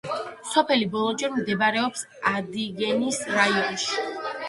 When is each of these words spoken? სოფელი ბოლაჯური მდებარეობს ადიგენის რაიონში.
სოფელი 0.51 0.87
ბოლაჯური 0.95 1.29
მდებარეობს 1.43 2.03
ადიგენის 2.33 3.25
რაიონში. 3.39 4.07